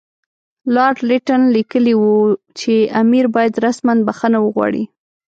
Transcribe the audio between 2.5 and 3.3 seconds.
چې امیر